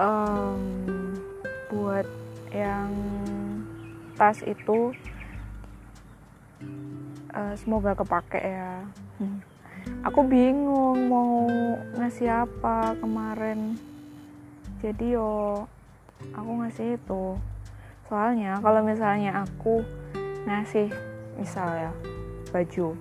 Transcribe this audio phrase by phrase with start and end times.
[0.00, 0.60] um,
[1.72, 2.06] buat
[2.52, 2.92] yang
[4.16, 4.96] tas itu
[7.32, 8.84] uh, semoga kepake ya.
[9.20, 9.40] Hmm.
[10.02, 11.46] Aku bingung mau
[12.00, 13.76] ngasih apa kemarin.
[14.80, 15.64] Jadi yo
[16.32, 17.36] aku ngasih itu.
[18.08, 19.82] Soalnya kalau misalnya aku
[20.46, 20.88] ngasih
[21.36, 21.92] misal ya
[22.54, 22.94] baju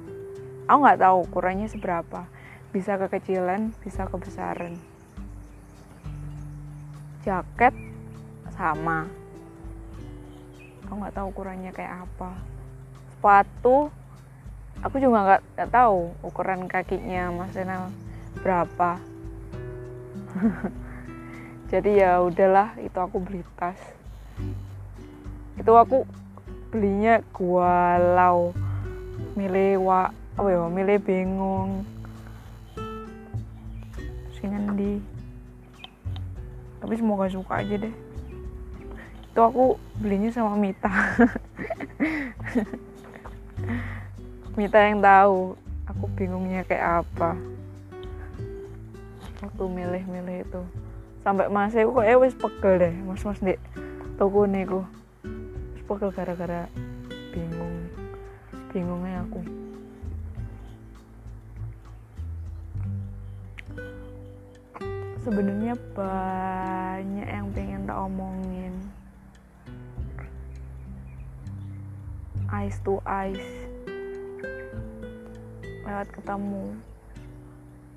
[0.65, 2.27] aku nggak tahu ukurannya seberapa.
[2.73, 4.94] Bisa kekecilan bisa kebesaran
[7.25, 7.73] jaket
[8.53, 9.09] sama.
[10.85, 12.37] Aku nggak tahu ukurannya kayak apa.
[13.17, 13.89] Sepatu
[14.85, 17.89] aku juga nggak tahu ukuran kakinya Mas Renal
[18.45, 19.01] berapa.
[21.73, 23.81] Jadi ya udahlah itu aku beli tas.
[25.57, 26.05] Itu aku
[26.69, 28.53] belinya gualau.
[29.33, 31.81] Milih wa oh ya milih bingung.
[34.37, 35.14] Sini di
[36.79, 37.93] tapi semoga suka aja deh.
[39.31, 40.87] Itu aku belinya sama Mita.
[44.59, 47.35] Mita yang tahu aku bingungnya kayak apa.
[49.43, 50.61] Waktu milih-milih itu.
[51.25, 52.93] Sampai mas aku kok eh wis pegel deh.
[53.03, 53.59] Mas mas dek
[54.15, 56.71] toko wis pegel gara-gara
[57.35, 57.91] bingung.
[58.71, 59.64] Bingungnya aku
[65.25, 68.73] sebenarnya banyak yang pengen tak omongin.
[72.53, 73.41] Eyes to eyes.
[75.81, 76.77] Lewat ketemu.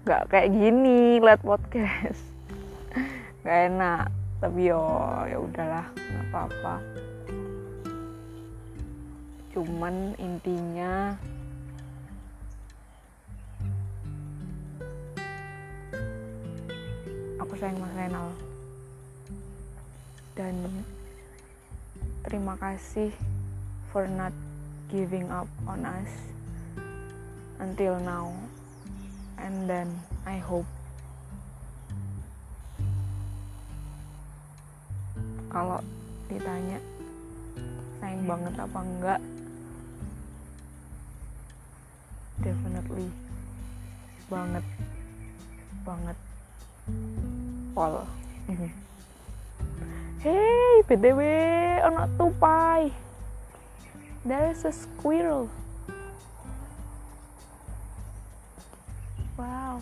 [0.08, 2.24] Nggak kayak gini lihat podcast.
[3.44, 4.06] Nggak enak.
[4.40, 4.80] Tapi yo
[5.28, 6.74] ya udahlah nggak apa-apa.
[9.52, 11.12] Cuman intinya
[17.48, 18.28] aku sayang Mas Renal.
[20.36, 20.84] Dan
[22.20, 23.08] terima kasih
[23.88, 24.36] for not
[24.92, 26.12] giving up on us
[27.56, 28.28] until now.
[29.40, 29.96] And then
[30.28, 30.68] I hope
[35.48, 35.80] kalau
[36.28, 36.76] ditanya
[37.96, 39.20] sayang banget apa enggak
[42.44, 43.08] definitely
[44.28, 44.64] banget
[45.88, 46.18] banget
[47.78, 48.02] pol
[48.50, 48.70] mm-hmm.
[50.26, 51.22] hey btw
[51.86, 52.90] ono tupai.
[54.26, 55.46] There's a squirrel.
[59.38, 59.78] Wow